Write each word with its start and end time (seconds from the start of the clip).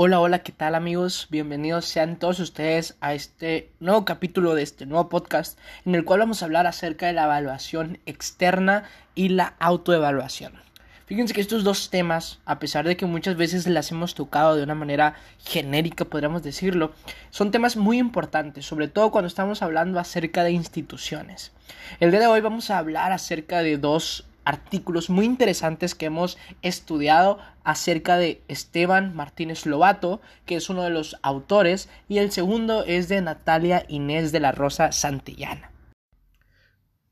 Hola, 0.00 0.20
hola, 0.20 0.44
¿qué 0.44 0.52
tal 0.52 0.76
amigos? 0.76 1.26
Bienvenidos 1.28 1.84
sean 1.86 2.20
todos 2.20 2.38
ustedes 2.38 2.96
a 3.00 3.14
este 3.14 3.72
nuevo 3.80 4.04
capítulo 4.04 4.54
de 4.54 4.62
este 4.62 4.86
nuevo 4.86 5.08
podcast 5.08 5.58
en 5.84 5.96
el 5.96 6.04
cual 6.04 6.20
vamos 6.20 6.40
a 6.40 6.44
hablar 6.44 6.68
acerca 6.68 7.08
de 7.08 7.14
la 7.14 7.24
evaluación 7.24 7.98
externa 8.06 8.84
y 9.16 9.30
la 9.30 9.56
autoevaluación. 9.58 10.52
Fíjense 11.06 11.34
que 11.34 11.40
estos 11.40 11.64
dos 11.64 11.90
temas, 11.90 12.38
a 12.44 12.60
pesar 12.60 12.86
de 12.86 12.96
que 12.96 13.06
muchas 13.06 13.36
veces 13.36 13.66
las 13.66 13.90
hemos 13.90 14.14
tocado 14.14 14.54
de 14.54 14.62
una 14.62 14.76
manera 14.76 15.16
genérica, 15.44 16.04
podríamos 16.04 16.44
decirlo, 16.44 16.92
son 17.30 17.50
temas 17.50 17.76
muy 17.76 17.98
importantes, 17.98 18.66
sobre 18.66 18.86
todo 18.86 19.10
cuando 19.10 19.26
estamos 19.26 19.62
hablando 19.62 19.98
acerca 19.98 20.44
de 20.44 20.52
instituciones. 20.52 21.50
El 21.98 22.12
día 22.12 22.20
de 22.20 22.28
hoy 22.28 22.40
vamos 22.40 22.70
a 22.70 22.78
hablar 22.78 23.10
acerca 23.10 23.64
de 23.64 23.78
dos 23.78 24.28
artículos 24.48 25.10
muy 25.10 25.26
interesantes 25.26 25.94
que 25.94 26.06
hemos 26.06 26.38
estudiado 26.62 27.38
acerca 27.64 28.16
de 28.16 28.42
Esteban 28.48 29.14
Martínez 29.14 29.66
Lobato, 29.66 30.22
que 30.46 30.56
es 30.56 30.70
uno 30.70 30.84
de 30.84 30.90
los 30.90 31.18
autores, 31.20 31.90
y 32.08 32.16
el 32.16 32.32
segundo 32.32 32.82
es 32.84 33.08
de 33.10 33.20
Natalia 33.20 33.84
Inés 33.88 34.32
de 34.32 34.40
la 34.40 34.52
Rosa 34.52 34.90
Santillana. 34.90 35.70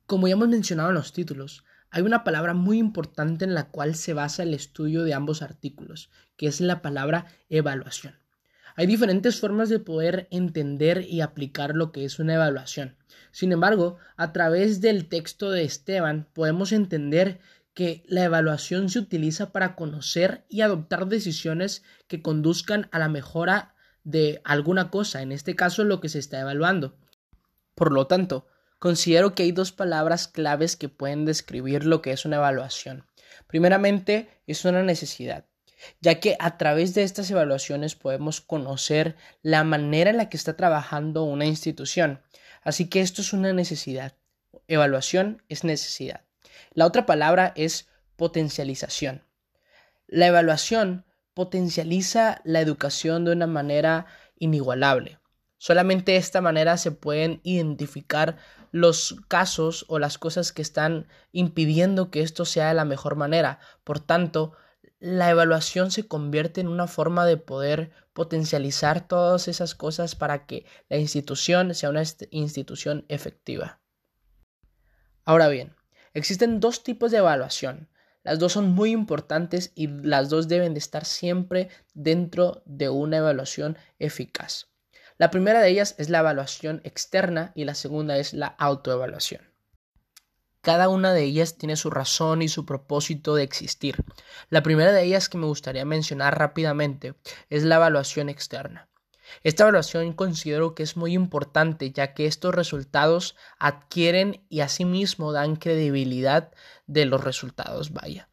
Como 0.07 0.29
ya 0.29 0.33
hemos 0.33 0.49
mencionado 0.49 0.89
en 0.89 0.95
los 0.95 1.13
títulos, 1.13 1.63
hay 1.91 2.03
una 2.05 2.25
palabra 2.25 2.55
muy 2.55 2.79
importante 2.79 3.45
en 3.45 3.53
la 3.53 3.69
cual 3.69 3.97
se 3.97 4.15
basa 4.15 4.43
el 4.43 4.55
estudio 4.55 5.05
de 5.05 5.13
ambos 5.13 5.43
artículos, 5.43 6.09
que 6.39 6.47
es 6.47 6.63
la 6.63 6.81
palabra 6.81 7.27
evaluación. 7.51 8.15
Hay 8.79 8.87
diferentes 8.87 9.41
formas 9.41 9.71
de 9.71 9.79
poder 9.79 10.29
entender 10.31 11.07
y 11.09 11.23
aplicar 11.23 11.75
lo 11.75 11.93
que 11.93 12.05
es 12.05 12.19
una 12.19 12.35
evaluación. 12.35 12.95
Sin 13.33 13.53
embargo, 13.53 13.97
a 14.17 14.35
través 14.35 14.83
del 14.83 15.09
texto 15.09 15.51
de 15.51 15.65
Esteban 15.65 16.29
podemos 16.35 16.73
entender 16.73 17.41
que 17.73 18.05
la 18.07 18.25
evaluación 18.25 18.91
se 18.91 18.99
utiliza 18.99 19.51
para 19.51 19.77
conocer 19.77 20.45
y 20.51 20.61
adoptar 20.61 21.07
decisiones 21.07 21.85
que 22.07 22.21
conduzcan 22.21 22.89
a 22.93 22.99
la 22.99 23.09
mejora 23.09 23.75
de 24.05 24.43
alguna 24.45 24.91
cosa, 24.91 25.23
en 25.23 25.33
este 25.33 25.57
caso 25.57 25.83
lo 25.83 26.01
que 26.01 26.11
se 26.11 26.19
está 26.19 26.41
evaluando. 26.41 26.99
Por 27.75 27.93
lo 27.93 28.07
tanto, 28.07 28.47
considero 28.79 29.35
que 29.35 29.45
hay 29.45 29.53
dos 29.53 29.73
palabras 29.73 30.29
claves 30.29 30.77
que 30.77 30.91
pueden 30.91 31.25
describir 31.25 31.87
lo 31.87 32.03
que 32.03 32.13
es 32.13 32.27
una 32.27 32.37
evaluación. 32.37 33.07
Primeramente, 33.47 34.29
es 34.47 34.67
una 34.67 34.83
necesidad 34.83 35.47
ya 36.01 36.21
que 36.21 36.37
a 36.39 36.59
través 36.59 36.95
de 36.95 37.03
estas 37.03 37.31
evaluaciones 37.31 37.95
podemos 37.95 38.41
conocer 38.41 39.17
la 39.43 39.65
manera 39.65 40.11
en 40.11 40.17
la 40.17 40.29
que 40.29 40.37
está 40.37 40.57
trabajando 40.57 41.25
una 41.25 41.47
institución. 41.47 42.23
Así 42.63 42.89
que 42.89 43.01
esto 43.01 43.23
es 43.23 43.33
una 43.33 43.53
necesidad. 43.53 44.15
Evaluación 44.69 45.43
es 45.49 45.65
necesidad. 45.65 46.23
La 46.73 46.87
otra 46.87 47.07
palabra 47.07 47.53
es 47.57 47.89
potencialización. 48.17 49.23
La 50.07 50.27
evaluación 50.27 51.05
potencializa 51.35 52.41
la 52.45 52.61
educación 52.61 53.25
de 53.25 53.33
una 53.33 53.47
manera 53.47 54.07
inigualable. 54.39 55.19
Solamente 55.59 56.13
de 56.13 56.19
esta 56.19 56.41
manera 56.41 56.77
se 56.77 56.93
pueden 56.93 57.41
identificar 57.43 58.37
los 58.73 59.17
casos 59.29 59.85
o 59.89 59.99
las 59.99 60.19
cosas 60.19 60.53
que 60.53 60.63
están 60.63 61.07
impidiendo 61.33 62.11
que 62.11 62.21
esto 62.21 62.45
sea 62.45 62.69
de 62.69 62.75
la 62.75 62.85
mejor 62.85 63.17
manera. 63.17 63.59
Por 63.85 64.01
tanto, 64.01 64.53
la 64.99 65.31
evaluación 65.31 65.91
se 65.91 66.09
convierte 66.09 66.61
en 66.61 66.69
una 66.69 66.87
forma 66.87 67.27
de 67.27 67.37
poder 67.37 67.91
potencializar 68.13 69.07
todas 69.07 69.49
esas 69.49 69.75
cosas 69.75 70.15
para 70.15 70.47
que 70.47 70.65
la 70.89 70.97
institución 70.97 71.75
sea 71.75 71.91
una 71.91 72.03
institución 72.31 73.05
efectiva. 73.09 73.81
Ahora 75.25 75.49
bien, 75.49 75.75
existen 76.15 76.61
dos 76.61 76.83
tipos 76.83 77.11
de 77.11 77.19
evaluación. 77.19 77.89
Las 78.23 78.39
dos 78.39 78.53
son 78.53 78.71
muy 78.73 78.91
importantes 78.91 79.73
y 79.75 79.87
las 79.89 80.31
dos 80.31 80.49
deben 80.49 80.73
de 80.73 80.79
estar 80.79 81.05
siempre 81.05 81.69
dentro 81.95 82.63
de 82.65 82.89
una 82.89 83.19
evaluación 83.19 83.77
eficaz. 83.99 84.69
La 85.19 85.31
primera 85.31 85.61
de 85.61 85.69
ellas 85.69 85.95
es 85.99 86.11
la 86.11 86.19
evaluación 86.19 86.81
externa 86.85 87.53
y 87.55 87.65
la 87.65 87.75
segunda 87.75 88.19
es 88.19 88.35
la 88.35 88.49
autoevaluación. 88.49 89.56
Cada 90.67 90.89
una 90.89 91.13
de 91.13 91.23
ellas 91.23 91.59
tiene 91.59 91.77
su 91.77 91.91
razón 91.91 92.43
y 92.43 92.49
su 92.49 92.67
propósito 92.67 93.37
de 93.37 93.45
existir. 93.45 94.03
La 94.51 94.65
primera 94.65 94.91
de 94.91 95.05
ellas 95.05 95.29
que 95.29 95.39
me 95.39 95.47
gustaría 95.47 95.85
mencionar 95.85 96.37
rápidamente 96.41 97.15
es 97.51 97.63
la 97.63 97.77
evaluación 97.77 98.29
externa. 98.29 98.89
Esta 99.45 99.63
evaluación 99.63 100.13
considero 100.13 100.75
que 100.75 100.83
es 100.83 100.97
muy 100.97 101.13
importante 101.13 101.93
ya 101.93 102.15
que 102.15 102.27
estos 102.27 102.53
resultados 102.53 103.37
adquieren 103.61 104.45
y 104.49 104.59
asimismo 104.59 105.31
dan 105.31 105.55
credibilidad 105.55 106.51
de 106.89 107.05
los 107.05 107.23
resultados, 107.23 107.93
vaya. 107.93 108.29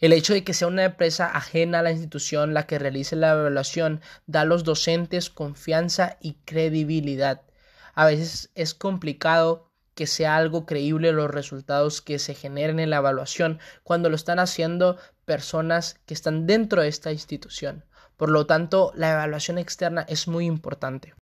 El 0.00 0.12
hecho 0.12 0.34
de 0.34 0.42
que 0.42 0.54
sea 0.54 0.66
una 0.66 0.82
empresa 0.82 1.26
ajena 1.26 1.78
a 1.78 1.82
la 1.82 1.92
institución 1.92 2.54
la 2.54 2.66
que 2.66 2.80
realice 2.80 3.14
la 3.14 3.30
evaluación 3.30 4.00
da 4.26 4.40
a 4.40 4.44
los 4.44 4.64
docentes 4.64 5.30
confianza 5.30 6.16
y 6.20 6.38
credibilidad. 6.44 7.42
A 7.94 8.04
veces 8.04 8.50
es 8.56 8.74
complicado 8.74 9.68
que 9.98 10.06
sea 10.06 10.36
algo 10.36 10.64
creíble 10.64 11.10
los 11.10 11.28
resultados 11.28 12.00
que 12.02 12.20
se 12.20 12.32
generen 12.32 12.78
en 12.78 12.90
la 12.90 12.98
evaluación 12.98 13.58
cuando 13.82 14.08
lo 14.08 14.14
están 14.14 14.38
haciendo 14.38 14.96
personas 15.24 15.98
que 16.06 16.14
están 16.14 16.46
dentro 16.46 16.82
de 16.82 16.86
esta 16.86 17.10
institución. 17.10 17.84
Por 18.16 18.30
lo 18.30 18.46
tanto, 18.46 18.92
la 18.94 19.10
evaluación 19.10 19.58
externa 19.58 20.06
es 20.08 20.28
muy 20.28 20.46
importante. 20.46 21.14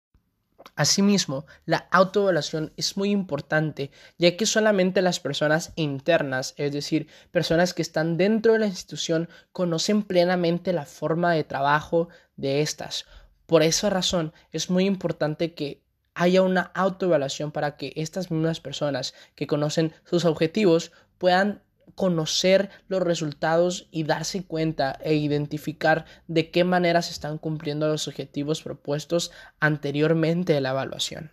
Asimismo, 0.74 1.46
la 1.66 1.86
autoevaluación 1.92 2.72
es 2.76 2.96
muy 2.96 3.12
importante, 3.12 3.92
ya 4.18 4.36
que 4.36 4.44
solamente 4.44 5.02
las 5.02 5.20
personas 5.20 5.72
internas, 5.76 6.54
es 6.56 6.72
decir, 6.72 7.06
personas 7.30 7.74
que 7.74 7.82
están 7.82 8.16
dentro 8.16 8.54
de 8.54 8.58
la 8.58 8.66
institución, 8.66 9.28
conocen 9.52 10.02
plenamente 10.02 10.72
la 10.72 10.84
forma 10.84 11.32
de 11.32 11.44
trabajo 11.44 12.08
de 12.34 12.60
estas. 12.60 13.06
Por 13.46 13.62
esa 13.62 13.88
razón, 13.88 14.32
es 14.50 14.68
muy 14.68 14.84
importante 14.84 15.54
que 15.54 15.83
haya 16.14 16.42
una 16.42 16.70
autoevaluación 16.74 17.50
para 17.50 17.76
que 17.76 17.92
estas 17.96 18.30
mismas 18.30 18.60
personas 18.60 19.14
que 19.34 19.46
conocen 19.46 19.92
sus 20.04 20.24
objetivos 20.24 20.92
puedan 21.18 21.62
conocer 21.94 22.70
los 22.88 23.02
resultados 23.02 23.88
y 23.90 24.04
darse 24.04 24.44
cuenta 24.44 24.98
e 25.02 25.14
identificar 25.14 26.06
de 26.26 26.50
qué 26.50 26.64
manera 26.64 27.02
se 27.02 27.12
están 27.12 27.38
cumpliendo 27.38 27.88
los 27.88 28.08
objetivos 28.08 28.62
propuestos 28.62 29.32
anteriormente 29.60 30.52
de 30.52 30.60
la 30.60 30.70
evaluación. 30.70 31.32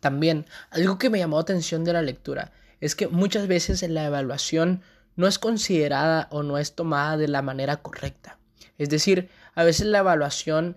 También, 0.00 0.46
algo 0.70 0.98
que 0.98 1.10
me 1.10 1.18
llamó 1.18 1.36
la 1.36 1.42
atención 1.42 1.84
de 1.84 1.92
la 1.92 2.02
lectura 2.02 2.52
es 2.80 2.94
que 2.94 3.08
muchas 3.08 3.46
veces 3.46 3.86
la 3.88 4.06
evaluación 4.06 4.82
no 5.16 5.26
es 5.26 5.38
considerada 5.38 6.28
o 6.30 6.42
no 6.42 6.56
es 6.56 6.74
tomada 6.74 7.16
de 7.16 7.28
la 7.28 7.42
manera 7.42 7.78
correcta. 7.78 8.38
Es 8.78 8.88
decir, 8.88 9.28
a 9.54 9.64
veces 9.64 9.86
la 9.86 9.98
evaluación 9.98 10.76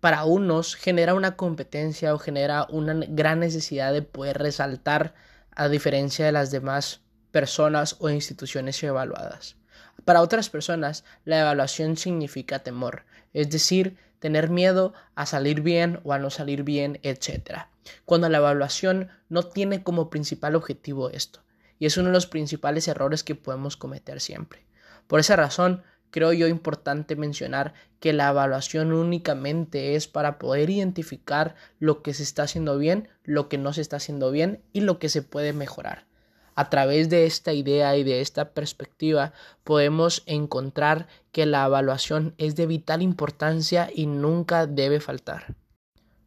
para 0.00 0.24
unos 0.24 0.74
genera 0.74 1.14
una 1.14 1.36
competencia 1.36 2.14
o 2.14 2.18
genera 2.18 2.66
una 2.70 2.94
gran 3.08 3.40
necesidad 3.40 3.92
de 3.92 4.02
poder 4.02 4.38
resaltar 4.38 5.14
a 5.54 5.68
diferencia 5.68 6.24
de 6.24 6.32
las 6.32 6.50
demás 6.50 7.02
personas 7.30 7.96
o 8.00 8.08
instituciones 8.08 8.82
evaluadas. 8.82 9.56
Para 10.04 10.22
otras 10.22 10.48
personas, 10.48 11.04
la 11.24 11.40
evaluación 11.40 11.96
significa 11.96 12.60
temor, 12.60 13.04
es 13.34 13.50
decir, 13.50 13.96
tener 14.18 14.50
miedo 14.50 14.94
a 15.14 15.26
salir 15.26 15.60
bien 15.60 16.00
o 16.04 16.12
a 16.12 16.18
no 16.18 16.30
salir 16.30 16.62
bien, 16.62 16.98
etc. 17.02 17.66
Cuando 18.04 18.28
la 18.28 18.38
evaluación 18.38 19.10
no 19.28 19.42
tiene 19.42 19.82
como 19.82 20.10
principal 20.10 20.54
objetivo 20.54 21.10
esto, 21.10 21.42
y 21.78 21.86
es 21.86 21.96
uno 21.96 22.08
de 22.08 22.14
los 22.14 22.26
principales 22.26 22.88
errores 22.88 23.22
que 23.24 23.34
podemos 23.34 23.76
cometer 23.76 24.20
siempre. 24.20 24.66
Por 25.06 25.20
esa 25.20 25.36
razón, 25.36 25.82
creo 26.10 26.32
yo 26.32 26.46
importante 26.48 27.16
mencionar 27.16 27.74
que 28.00 28.12
la 28.12 28.30
evaluación 28.30 28.92
únicamente 28.92 29.94
es 29.94 30.08
para 30.08 30.38
poder 30.38 30.70
identificar 30.70 31.54
lo 31.78 32.02
que 32.02 32.14
se 32.14 32.22
está 32.22 32.44
haciendo 32.44 32.78
bien, 32.78 33.08
lo 33.24 33.48
que 33.48 33.58
no 33.58 33.72
se 33.72 33.80
está 33.80 33.96
haciendo 33.96 34.30
bien 34.30 34.62
y 34.72 34.80
lo 34.80 34.98
que 34.98 35.08
se 35.08 35.22
puede 35.22 35.52
mejorar. 35.52 36.06
A 36.54 36.68
través 36.68 37.08
de 37.08 37.26
esta 37.26 37.52
idea 37.52 37.96
y 37.96 38.04
de 38.04 38.20
esta 38.20 38.50
perspectiva 38.50 39.32
podemos 39.64 40.22
encontrar 40.26 41.06
que 41.32 41.46
la 41.46 41.64
evaluación 41.64 42.34
es 42.38 42.56
de 42.56 42.66
vital 42.66 43.02
importancia 43.02 43.88
y 43.94 44.06
nunca 44.06 44.66
debe 44.66 45.00
faltar. 45.00 45.54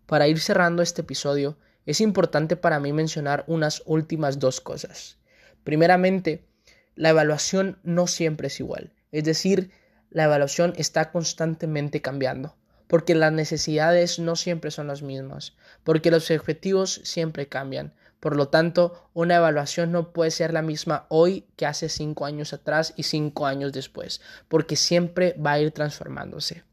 Para 0.05 0.27
ir 0.27 0.39
cerrando 0.39 0.81
este 0.81 1.01
episodio, 1.01 1.57
es 1.85 1.99
importante 2.01 2.55
para 2.55 2.79
mí 2.79 2.93
mencionar 2.93 3.43
unas 3.47 3.83
últimas 3.85 4.39
dos 4.39 4.61
cosas. 4.61 5.17
Primeramente, 5.63 6.45
la 6.95 7.09
evaluación 7.09 7.79
no 7.83 8.07
siempre 8.07 8.47
es 8.47 8.59
igual 8.59 8.93
es 9.13 9.23
decir, 9.23 9.69
la 10.09 10.25
evaluación 10.25 10.73
está 10.75 11.11
constantemente 11.11 12.01
cambiando, 12.01 12.55
porque 12.87 13.13
las 13.13 13.31
necesidades 13.31 14.17
no 14.17 14.35
siempre 14.35 14.71
son 14.71 14.87
las 14.87 15.03
mismas, 15.03 15.55
porque 15.83 16.11
los 16.11 16.29
objetivos 16.31 16.99
siempre 17.03 17.47
cambian. 17.47 17.93
Por 18.19 18.35
lo 18.35 18.47
tanto, 18.47 19.09
una 19.13 19.35
evaluación 19.35 19.91
no 19.91 20.13
puede 20.13 20.31
ser 20.31 20.51
la 20.51 20.63
misma 20.63 21.05
hoy 21.09 21.45
que 21.55 21.67
hace 21.67 21.89
cinco 21.89 22.25
años 22.25 22.53
atrás 22.53 22.93
y 22.97 23.03
cinco 23.03 23.45
años 23.45 23.71
después, 23.71 24.19
porque 24.47 24.75
siempre 24.75 25.33
va 25.33 25.53
a 25.53 25.59
ir 25.59 25.71
transformándose. 25.71 26.63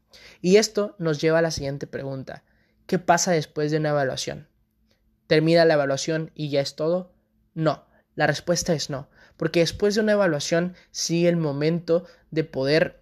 Y 0.41 0.55
esto 0.55 0.95
nos 0.97 1.21
lleva 1.21 1.39
a 1.39 1.43
la 1.43 1.51
siguiente 1.51 1.85
pregunta. 1.85 2.43
¿Qué 2.87 2.97
pasa 2.97 3.31
después 3.31 3.69
de 3.69 3.77
una 3.77 3.89
evaluación? 3.89 4.47
¿Termina 5.27 5.63
la 5.65 5.75
evaluación 5.75 6.31
y 6.33 6.49
ya 6.49 6.61
es 6.61 6.75
todo? 6.75 7.13
No, 7.53 7.85
la 8.15 8.25
respuesta 8.25 8.73
es 8.73 8.89
no 8.89 9.07
porque 9.41 9.61
después 9.61 9.95
de 9.95 10.01
una 10.01 10.11
evaluación 10.11 10.75
sigue 10.91 11.27
el 11.27 11.35
momento 11.35 12.05
de 12.29 12.43
poder 12.43 12.99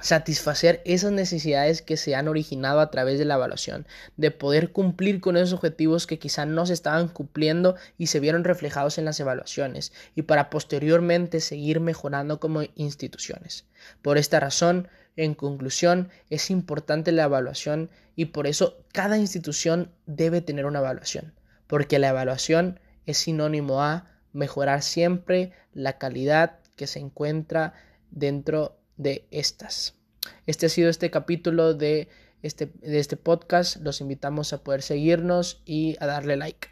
satisfacer 0.00 0.82
esas 0.84 1.12
necesidades 1.12 1.82
que 1.82 1.96
se 1.96 2.16
han 2.16 2.26
originado 2.26 2.80
a 2.80 2.90
través 2.90 3.16
de 3.20 3.24
la 3.24 3.34
evaluación, 3.34 3.86
de 4.16 4.32
poder 4.32 4.72
cumplir 4.72 5.20
con 5.20 5.36
esos 5.36 5.52
objetivos 5.52 6.08
que 6.08 6.18
quizá 6.18 6.46
no 6.46 6.66
se 6.66 6.72
estaban 6.72 7.06
cumpliendo 7.06 7.76
y 7.96 8.08
se 8.08 8.18
vieron 8.18 8.42
reflejados 8.42 8.98
en 8.98 9.04
las 9.04 9.20
evaluaciones, 9.20 9.92
y 10.16 10.22
para 10.22 10.50
posteriormente 10.50 11.38
seguir 11.38 11.78
mejorando 11.78 12.40
como 12.40 12.62
instituciones. 12.74 13.64
Por 14.02 14.18
esta 14.18 14.40
razón, 14.40 14.88
en 15.14 15.36
conclusión, 15.36 16.08
es 16.28 16.50
importante 16.50 17.12
la 17.12 17.22
evaluación 17.22 17.88
y 18.16 18.24
por 18.24 18.48
eso 18.48 18.82
cada 18.92 19.16
institución 19.16 19.92
debe 20.06 20.40
tener 20.40 20.66
una 20.66 20.80
evaluación, 20.80 21.34
porque 21.68 22.00
la 22.00 22.08
evaluación 22.08 22.80
es 23.06 23.18
sinónimo 23.18 23.80
a 23.80 24.17
mejorar 24.32 24.82
siempre 24.82 25.52
la 25.72 25.98
calidad 25.98 26.58
que 26.76 26.86
se 26.86 26.98
encuentra 27.00 27.74
dentro 28.10 28.78
de 28.96 29.26
estas. 29.30 29.94
Este 30.46 30.66
ha 30.66 30.68
sido 30.68 30.90
este 30.90 31.10
capítulo 31.10 31.74
de 31.74 32.08
este, 32.42 32.66
de 32.80 32.98
este 32.98 33.16
podcast. 33.16 33.76
Los 33.76 34.00
invitamos 34.00 34.52
a 34.52 34.62
poder 34.62 34.82
seguirnos 34.82 35.62
y 35.64 35.96
a 36.00 36.06
darle 36.06 36.36
like. 36.36 36.68